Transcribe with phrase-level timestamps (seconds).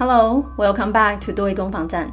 [0.00, 2.10] Hello, welcome back to 多益攻防战。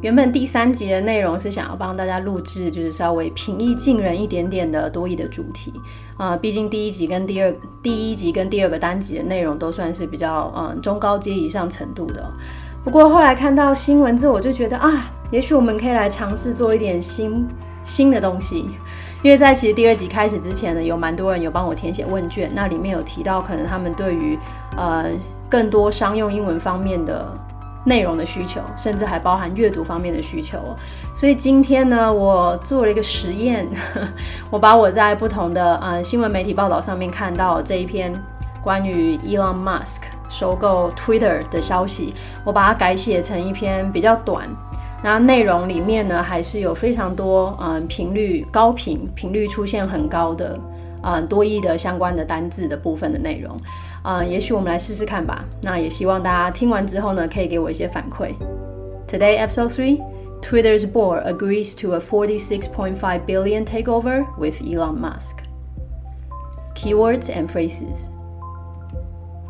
[0.00, 5.72] 原本第三集的内容是想要帮大家录制，就是稍微平易近人一点点的多益的主题
[6.16, 6.36] 啊。
[6.36, 12.28] 毕竟第一集跟第二第一集跟第二个单集的内容都算是比较嗯中高阶以上程度的。
[12.82, 17.46] 不过后来看到新闻之后，我就觉得啊，也许我们可以来尝试做一点新
[17.84, 18.68] 新的东西。
[19.22, 24.36] 因为在其实第二集开始之前呢，有蛮多人有帮我填写问卷，那里面有提到可能他们对于
[24.76, 25.08] 呃
[25.50, 27.26] 更多商用英文方面的
[27.84, 30.58] 内容的需求，甚至还包含阅读方面的需求。
[31.14, 33.66] 所以今天呢，我做了一个实验，
[34.50, 38.12] 我把我在不同的呃新闻媒体报道上面看到这一篇
[38.62, 44.46] 关于 Elon Musk 收购 Twitter 的消息，我把它改写成一篇比较短。
[45.02, 50.60] 那内容里面呢，还是有非常多嗯频率高频频率出现很高的
[51.02, 53.56] 嗯多义的相关的单字的部分的内容，
[54.03, 55.45] 嗯，也许我们来试试看吧。
[55.61, 58.33] 那也希望大家听完之后呢，可以给我一些反馈。
[59.07, 60.01] Today episode three,
[60.41, 65.37] Twitter's board agrees to a 46.5 billion takeover with Elon Musk.
[66.75, 68.09] Keywords and phrases.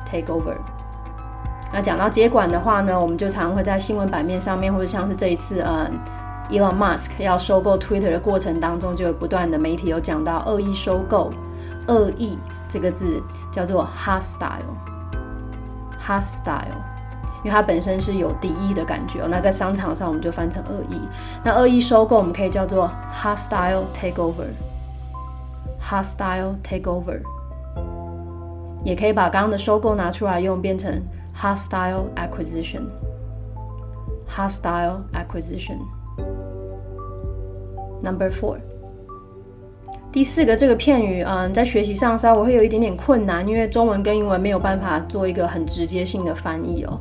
[0.05, 0.57] Take over.
[1.73, 5.91] 那讲到接管的话呢，我们就常会在新闻版面上面，或者像是这一次，嗯
[6.51, 11.33] ，Elon Musk 要收购 Twitter 的过程当中，就有不断的媒体有讲到恶意收购。
[11.89, 12.39] 恶意
[12.69, 13.21] 这个字
[13.51, 16.77] 叫做 hostile，hostile，
[17.43, 19.27] 因为它本身是有敌意的感觉。
[19.29, 21.01] 那在商场上，我们就翻成恶意。
[21.45, 27.21] 那恶意收购，我们可以叫做 hostile takeover，hostile takeover，
[28.85, 31.03] 也可以把刚刚的收购拿出来用，变成
[31.37, 35.77] hostile acquisition，hostile acquisition。
[38.03, 38.57] Number four。
[40.11, 47.01] 第四个这个片语，嗯，在学习上稍微会有一点点困难，因为中文跟英文没有办法做一个很直接性的翻译哦。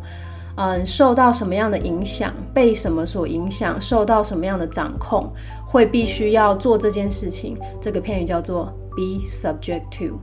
[0.56, 5.31] 嗯，受到什么样的影响，被什么所影响，受到什么样的掌控，
[5.66, 7.57] 会必须要做这件事情。
[7.79, 10.19] 这个片语叫做 be subject to。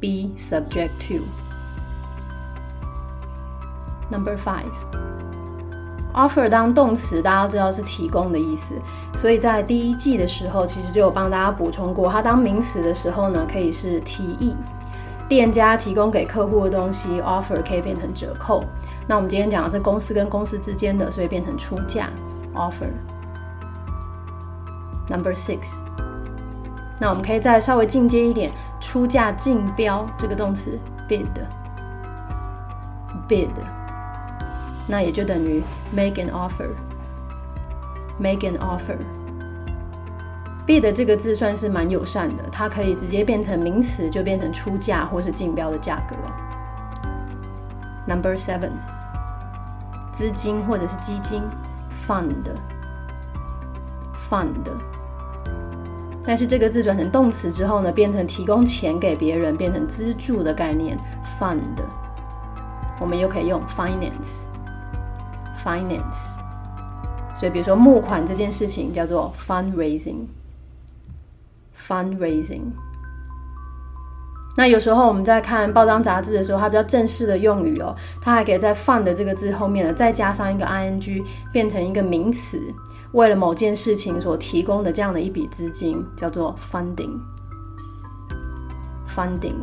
[0.00, 1.22] be subject to。
[4.10, 4.70] Number five。
[6.12, 8.74] offer 当动词，大家知道是提供的意思，
[9.14, 14.56] 所以在第一季的时候，其实就有帮大家补充过，它当名词的时候呢，可以是提议，
[15.30, 18.64] 店家提供给客户的东西，offer 可以变成折扣。
[19.06, 22.10] 那我们今天讲的是公司跟公司之间的，所以变成出价
[22.52, 22.90] ，offer。
[25.08, 25.78] Number six，
[26.98, 28.50] 那我们可以再稍微进阶一点，
[28.80, 30.76] 出价竞标这个动词
[31.08, 33.50] ，bid，bid。
[34.88, 35.62] 那也就等于
[35.92, 38.96] make an offer，make an offer。
[40.66, 46.14] Bid 这个字算是蛮友善的，它可以直接变成名词，就变成出价或是竞标的价格。
[48.06, 48.70] Number seven，
[50.12, 51.42] 资金或者是基金
[52.06, 52.54] ，fund，fund。
[56.24, 60.96] 但是这个字转成动词之后呢，变成提供钱给别人，变成资助的概念
[61.38, 61.58] ，fund。
[63.00, 66.36] 我们又可以用 finance，finance。
[67.34, 70.26] 所以，比如说募款这件事情叫做 fundraising
[71.88, 72.72] Fundraising。
[74.56, 81.22] 那有时候我们在看报章杂志的时候，它比较正式的用语哦，它还可以在 fund 这个字后面呢，再加上一个 ing，
[81.52, 82.60] 变成一个名词，
[83.12, 89.54] 为了某件事情所提供的这样的一笔资金，叫做 funding，funding。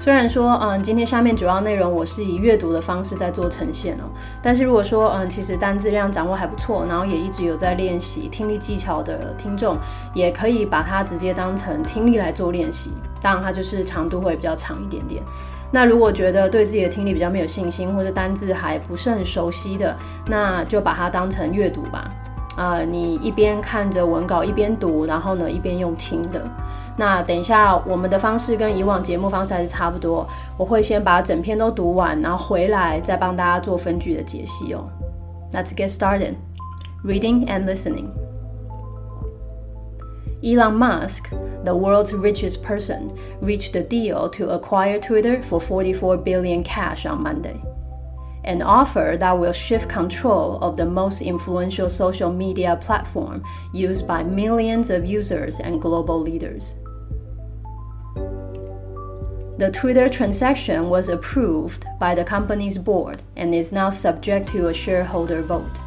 [0.00, 4.08] 虽然说，嗯，今天下面主要内容我是以阅读的方式在做呈现哦，
[4.40, 9.76] 但是如果说，嗯，其实单字量掌握还不错，然后也一直有在练习听力技巧的听众，
[10.14, 12.92] 也可以把它直接当成听力来做练习。
[13.20, 15.22] 当然，它就是长度会比较长一点点。
[15.70, 19.94] 那如果觉得对自己的听力比较没有信心，或者单字还不是很熟悉的，
[20.28, 22.08] 那就把它当成阅读吧。
[22.56, 26.42] 啊，你一边看着文稿一边读，然后呢一边用听的。
[26.99, 30.25] 那等一下，我们的方式跟以往节目方式还是差不多。
[30.57, 34.87] 我会先把整篇都读完，然后回来再帮大家做分句的解析哦。
[35.51, 36.35] Let's get started.
[37.03, 38.07] Reading and listening.
[40.41, 41.29] Elon Musk,
[41.63, 43.09] the world's richest person,
[43.41, 47.59] reached a deal to acquire Twitter for 44 billion cash on Monday.
[48.43, 53.41] An offer that will shift control of the most influential social media platform
[53.73, 56.75] used by millions of users and global leaders.
[59.60, 64.72] The Twitter transaction was approved by the company's board and is now subject to a
[64.72, 65.78] shareholder vote.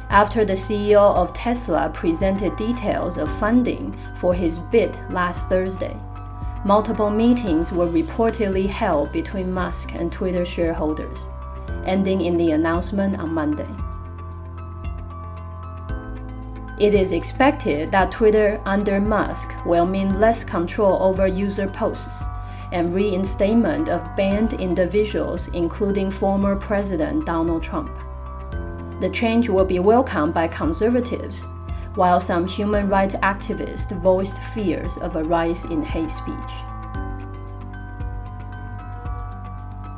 [0.09, 5.95] after the CEO of Tesla presented details of funding for his bid last Thursday,
[6.65, 11.27] multiple meetings were reportedly held between Musk and Twitter shareholders,
[11.85, 13.67] ending in the announcement on Monday.
[16.79, 22.23] It is expected that Twitter under Musk will mean less control over user posts
[22.71, 27.91] and reinstatement of banned individuals, including former President Donald Trump.
[29.01, 31.45] The change will be welcomed by conservatives,
[31.95, 36.63] while some human rights activists voiced fears of a rise in hate speech.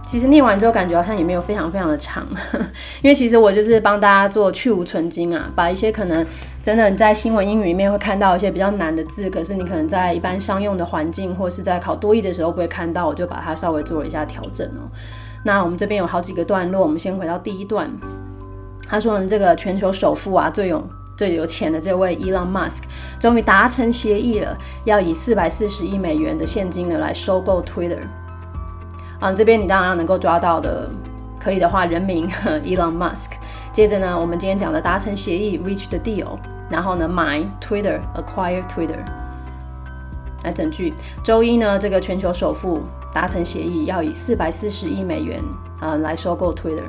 [0.06, 2.26] 其实念完之后，感觉好像也没有非常非常的长，
[3.04, 6.26] 因为其实我就是帮大家做去无存精啊，把一些可能
[6.62, 14.88] 真的你在新闻英语里面会看到一些比较难的字，可是你可能在一般商用的环境或是在考多译的时候不会看到，我就把它稍微做了一下调整哦。
[15.44, 17.92] 那我们这边有好几个段落，我们先回到第一段。
[18.94, 20.88] 他说呢，这个全球首富啊，最有
[21.18, 22.84] 最有钱的这位 Elon Musk，
[23.20, 24.56] 终于达成协议了，
[24.86, 28.02] 要以四百四十亿美元的现金呢来收购 Twitter。
[29.20, 30.88] 啊，这边你当然能够抓到的，
[31.40, 32.30] 可以的话，人名
[32.64, 33.32] Elon Musk。
[33.72, 36.38] 接着呢，我们今天讲的达成协议 reach the deal，
[36.70, 39.00] 然后呢买 Twitter，acquire Twitter。
[40.44, 45.42] 来整句，周一呢，这个全球首富达成协议，要以四百四十亿美元
[45.80, 46.84] 啊来收购 Twitter。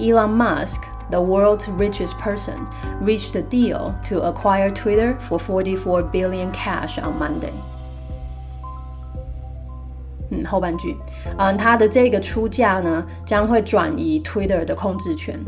[0.00, 2.54] Elon Musk, the world's richest person,
[3.00, 7.52] reached a deal to acquire Twitter for 44 billion cash on Monday.
[10.30, 10.96] 嗯，后半句，
[11.38, 15.38] 嗯，他的这个出价呢，将会转移 Twitter 的控制权。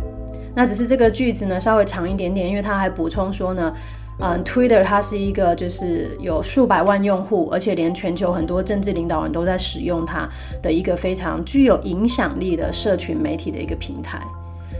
[0.55, 3.75] 那只是这个句子呢，稍微长一点点，因为他还补充说呢，
[4.21, 10.29] 嗯，Twitter 它是一个就是有数百万用户，而且连全球很多政治领导人都在使用它
[10.61, 14.21] 的一个非常具有影响力的社群媒体的一个平台。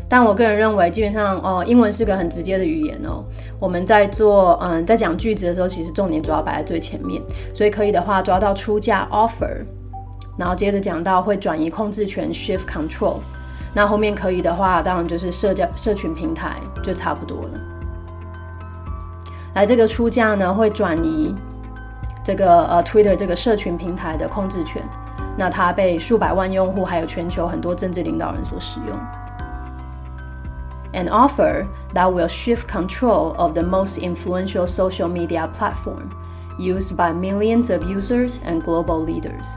[0.09, 3.23] 但我个人认为，基本上哦，英文是个很直接的语言哦。
[3.61, 7.23] 我们在做嗯，在讲句子的时候，其实重点主要摆在最前面。
[7.55, 9.65] 所以可以的话，抓到出价 offer，
[10.39, 13.17] 然后接着讲到会转移控制权 shift control。
[13.75, 17.61] 那后面可以的话，当然就是社交社群平台就差不多了。
[19.58, 21.36] 来，这个出价呢会转移
[22.24, 24.82] 这个呃 Twitter 这个社群平台的控制权。
[25.38, 28.98] 那它被数百万用户还有全球很多政治领导人所使用。
[30.94, 36.10] an offer that will shift control of the most influential social media platform
[36.58, 39.56] used by millions of users and global leaders.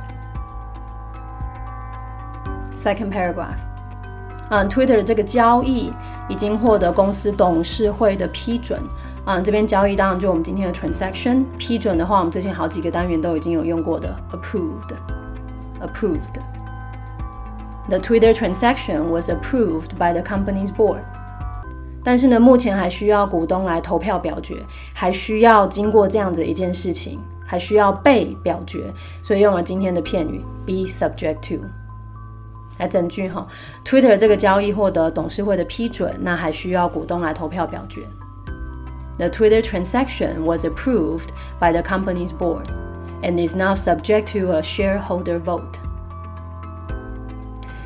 [2.75, 3.59] Second paragraph.
[4.51, 5.93] 嗯，Twitter 的这个交易
[6.27, 8.81] 已经获得公司董事会的批准。
[9.25, 16.41] 嗯，这边交易当然就我们今天的 transaction 批准的话，我们之前好几个单元都已经有用过的 approved，approved。
[17.88, 21.00] The Twitter transaction was approved by the company's board。
[22.03, 24.58] 但是呢，目前还需要股东来投票表决，
[24.93, 28.93] 还需要经过这样子一件事情，还需要被表决，
[29.24, 31.63] 所以用了今天的片语 be subject to
[32.81, 33.45] 来整句哈。
[33.85, 38.01] Twitter 这个交易获得董事会的批准，那还需要股东来投票表决。
[39.17, 41.27] The Twitter transaction was approved
[41.59, 42.65] by the company's board
[43.21, 45.77] and is now subject to a shareholder vote.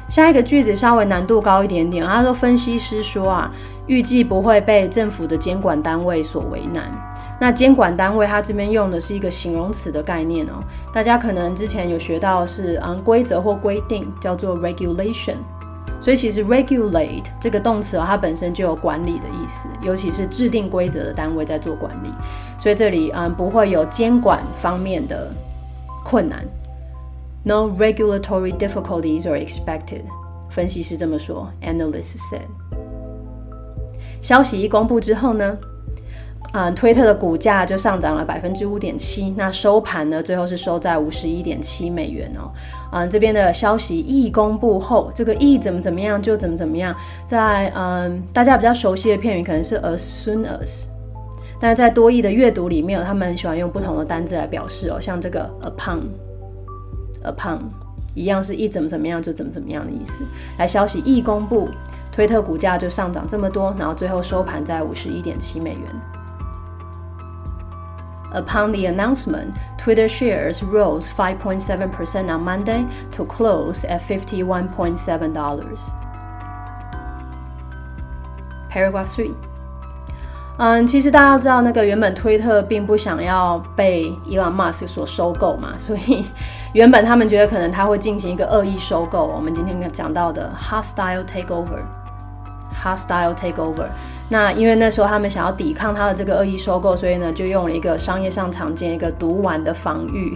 [0.07, 2.05] 下一个句子稍微难度高一点点。
[2.05, 3.51] 他说，分析师说啊，
[3.87, 6.89] 预计不会被政府的监管单位所为难。
[7.39, 10.53] 那监管单位，它这边用的是一个形容词的概念哦。
[10.93, 15.35] 大家可能之前有学到是嗯规则或规定，叫做 regulation。
[15.99, 22.13] 所以其实 regulate 这个动词哦，它本身就有管理的意思，尤其是制定规则的单位在做管理。
[22.59, 25.31] 所以这里嗯不会有监管方面的
[26.03, 26.45] 困难。
[27.43, 30.01] No regulatory difficulties are expected，
[30.49, 32.41] 分析师这么说，analysts said。
[34.21, 35.57] 消息一公布之后呢？
[36.53, 42.49] 嗯，推特的股价就上涨了百分之五点七，那收盘呢，最后是收在五十一点七美元哦。
[42.93, 46.95] 嗯，这边的消息一公布后，这个一怎么怎么样就怎么怎么样。
[47.25, 50.85] 在嗯，大家比较熟悉的片语可能是 as soon as，
[51.59, 57.59] 但是在多义的阅读里面，他们很喜欢用不同的单字来表示哦，像这个 upon，upon
[58.13, 60.23] 一样是一怎么怎么样就怎么怎么样的意思。
[60.57, 61.67] 来，消息一公布，
[62.13, 65.81] 推特股价就上涨这么多，然后最后收盘在五十一点七美元。
[68.34, 75.90] Upon the announcement, Twitter shares rose 5.7% on Monday to close at $51.7.
[78.70, 79.34] Paragraph three.
[80.58, 86.24] 嗯，其实大家知道，那个原本推特并不想要被伊朗马斯克所收购嘛，所以
[86.74, 89.26] 原本他们觉得可能他会进行一个恶意收购。
[89.26, 93.88] 我们今天讲到的 hostile takeover，hostile takeover。
[94.27, 100.35] 那因为那时候他们想要抵抗他的这个恶意收购，所以呢就用了一个商业上常见一个毒丸的防御，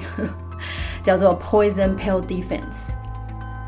[1.02, 2.94] 叫做 poison pill defense。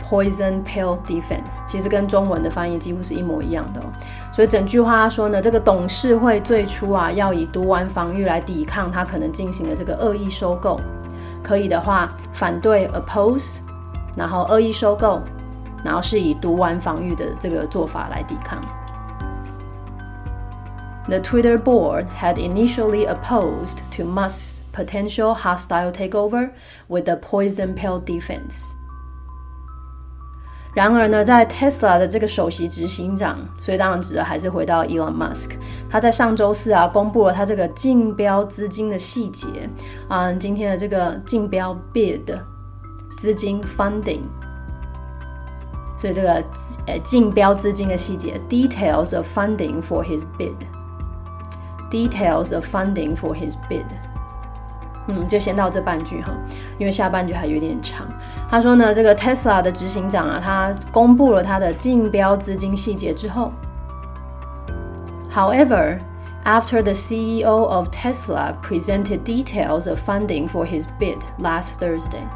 [0.07, 3.79] poison pill defense 其实跟中文的翻译几乎是一模一样的。
[3.79, 3.85] 哦。
[4.33, 10.79] 所以整句话说呢，这个董事会最初啊要以毒丸防御来抵抗他可能进行的这个恶意收购。
[11.41, 13.57] 可以的话，反对 oppose，
[14.15, 15.21] 然后恶意收购，
[15.83, 18.61] 然后是以毒丸防御的这个做法来抵抗。
[21.10, 26.50] The Twitter board had initially opposed to Musk's potential hostile takeover
[26.88, 28.74] with the poison pill defense.
[30.74, 35.52] 然而呢，在 Tesla 的这个首席执行长，所以当然指的还是回到 Elon Musk。
[35.88, 39.46] 他在上周四啊，公布了他这个竞标资金的细节
[40.08, 42.36] 啊，今天的这个竞标 bid
[43.16, 44.20] 资金 funding，
[45.96, 46.44] 所以这个
[46.86, 50.56] 呃竞标资金的细节 details of funding for his bid。
[51.90, 53.84] Details of funding for his bid。
[55.08, 56.32] 嗯，就先到这半句哈，
[56.78, 58.06] 因为下半句还有点长。
[58.50, 63.52] 他说呢，这个 Tesla 的执行长啊，他公布了他的竞标资金细节之后，
[65.32, 66.00] However,
[66.44, 72.26] after the CEO of Tesla presented details of funding for his bid last Thursday.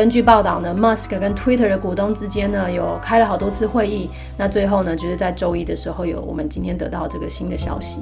[0.00, 4.08] 根据报道呢，Musk 跟 Twitter 的股东之间呢有开了好多次会议。
[4.34, 8.00] 那最后呢，就是在周一的时候有我们今天得到这个新的消息。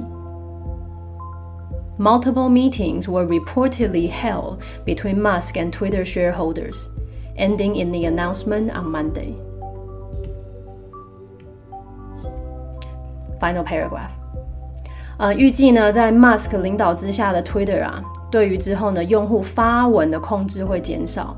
[1.97, 6.87] Multiple meetings were reportedly held between Musk and Twitter shareholders,
[7.35, 9.33] ending in the announcement on Monday.
[13.41, 14.11] Final paragraph.
[15.17, 18.01] 呃，预计呢，在 Musk 领导之下的 Twitter 啊，
[18.31, 21.35] 对于之后呢用户发文的控制会减少。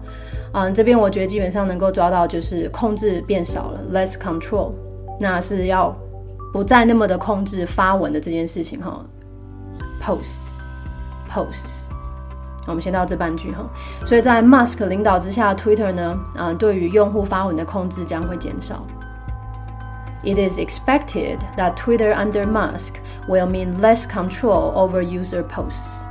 [0.53, 4.71] 嗯，这边我觉得基本上能够抓到，就是控制变少了，less control，
[5.19, 5.95] 那是要
[6.51, 9.05] 不再那么的控制发文的这件事情哈。
[10.01, 11.85] posts，posts，
[12.67, 13.65] 我们先到这半句哈。
[14.03, 18.85] 所以在 Musk 领导之下，Twitter 呢，啊，对于用户发文的控制将会减少。
[20.23, 22.95] It is expected that Twitter under Musk
[23.27, 26.03] will mean less control over user posts.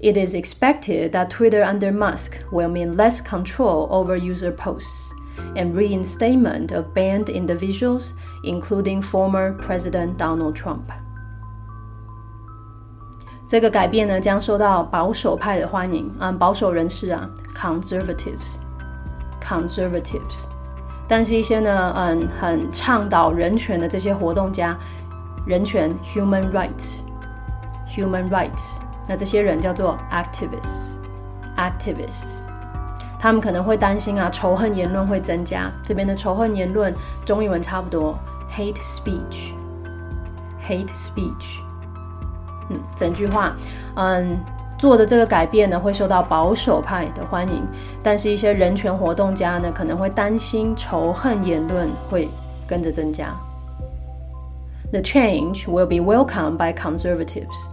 [0.00, 5.12] It is expected that Twitter under Musk will mean less control over user posts
[5.54, 10.90] and reinstatement of banned individuals, including former President Donald Trump.
[13.46, 20.44] 这个改变呢，将受到保守派的欢迎啊，保守人士啊，conservatives，conservatives。
[21.08, 24.76] 但是，一些呢，嗯，很倡导人权的这些活动家，
[25.46, 28.76] 人权 （human rights），human rights。
[29.08, 32.44] 那这些人叫做 activists，activists，
[33.23, 35.71] 他们可能会担心啊，仇恨言论会增加。
[35.81, 38.19] 这边的仇恨言论，中英文差不多
[38.53, 41.61] ，hate speech，hate speech。
[42.69, 43.55] 嗯，整句话，
[43.95, 44.37] 嗯，
[44.77, 47.63] 做的这个改变呢，会受到保守派的欢迎，
[48.03, 52.27] 但是一些人权活动家呢，可能会担心仇恨言论会
[52.67, 53.33] 跟着增加。
[54.91, 57.69] The change will be welcomed by conservatives.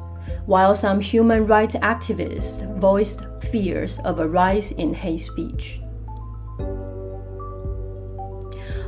[0.50, 5.78] While some human rights activists voiced fears of a rise in hate speech.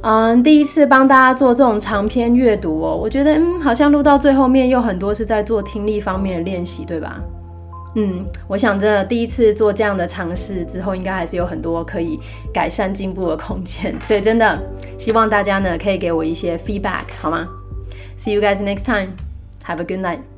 [0.03, 7.23] 嗯，第一次帮大家做这种长篇阅读哦，我觉得嗯，好像录到最后面又很多是在做听力方面的练习，对吧？
[7.95, 12.19] 嗯，我想着第一次做这样的尝试之后，应该还是有很多可以
[12.53, 14.61] 改善进步的空间，所以真的
[14.99, 17.47] 希望大家呢可以给我一些 feedback，好吗
[18.19, 19.11] ？See you guys next time.
[19.65, 20.32] Have a good night.